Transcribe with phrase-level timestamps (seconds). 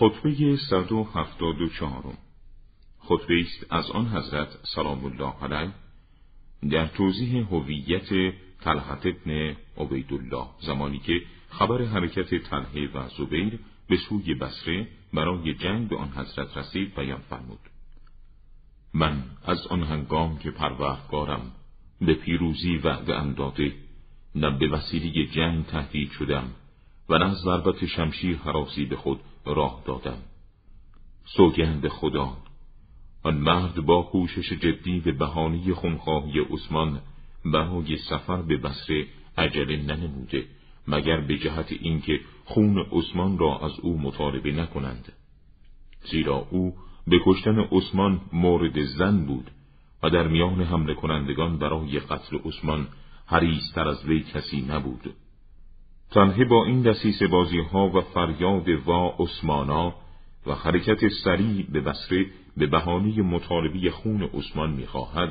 [0.00, 2.14] خطبه 174
[2.98, 5.72] خطبه است از آن حضرت سلام الله علیه
[6.70, 13.58] در توضیح هویت طلحت ابن عبیدالله زمانی که خبر حرکت طلحه و زبیر
[13.88, 17.60] به سوی بسره برای جنگ به آن حضرت رسید بیان فرمود.
[18.94, 21.52] من از آن هنگام که پروردگارم
[22.00, 23.72] به پیروزی وعده داده
[24.34, 26.50] نه به وسیله جنگ تهدید شدم
[27.08, 30.18] و نه از ضربت شمشیر حراسی به خود راه دادم.
[31.24, 32.36] سوگند خدا
[33.22, 37.00] آن مرد با کوشش جدی به بهانه خونخواهی عثمان
[37.44, 39.06] برای سفر به بسره
[39.38, 40.44] عجله ننموده
[40.88, 45.12] مگر به جهت اینکه خون عثمان را از او مطالبه نکنند.
[46.10, 46.74] زیرا او
[47.06, 49.50] به کشتن عثمان مورد زن بود
[50.02, 52.88] و در میان حمله کنندگان برای قتل عثمان
[53.26, 55.14] حریستر از وی کسی نبود.
[56.10, 59.94] تنهی با این دسیس بازی ها و فریاد وا عثمانا
[60.46, 65.30] و حرکت سریع به بسره به بهانه مطالبی خون عثمان می‌خواهد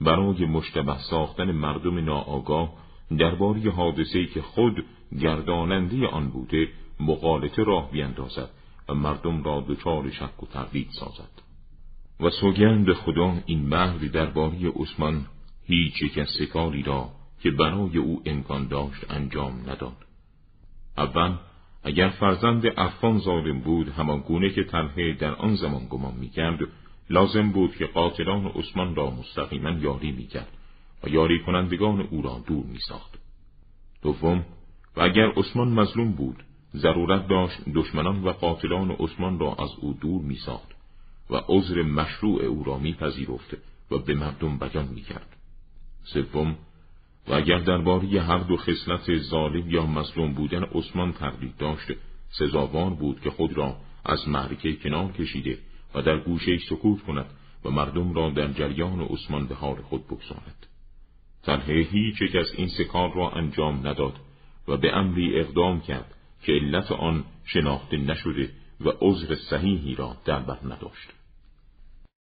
[0.00, 2.72] برای مشتبه ساختن مردم ناآگاه
[3.18, 4.84] درباره حادثه‌ای که خود
[5.20, 6.68] گرداننده آن بوده
[7.00, 8.50] مقالطه راه بیندازد
[8.88, 11.42] و مردم را دچار شک و تردید سازد.
[12.20, 15.26] و سوگند خدا این مرد درباره عثمان
[15.66, 17.08] هیچ یک از سکاری را
[17.42, 19.96] که برای او امکان داشت انجام نداد.
[20.96, 21.36] اول
[21.84, 26.58] اگر فرزند عفان ظالم بود همان گونه که تنهی در آن زمان گمان می‌کرد
[27.10, 30.48] لازم بود که قاتلان عثمان را مستقیما یاری می‌کرد
[31.04, 33.18] و یاری کنندگان او را دور میساخت.
[34.02, 34.44] دوم
[34.96, 36.42] و اگر عثمان مظلوم بود
[36.76, 40.68] ضرورت داشت دشمنان و قاتلان عثمان را از او دور میساخت
[41.30, 43.56] و عذر مشروع او را میپذیرفت
[43.90, 45.36] و به مردم بیان می‌کرد.
[46.04, 46.56] سوم
[47.28, 51.92] و اگر درباره هر دو خصلت ظالم یا مظلوم بودن عثمان تردید داشت.
[52.30, 55.58] سزاوار بود که خود را از معرکه کنار کشیده
[55.94, 57.26] و در گوشه سکوت کند
[57.64, 60.66] و مردم را در جریان عثمان به حال خود بگذارد.
[61.42, 64.16] تنها هیچ یک از این سکار را انجام نداد
[64.68, 68.50] و به امری اقدام کرد که علت آن شناخته نشده
[68.80, 71.21] و عذر صحیحی را در بر نداشت.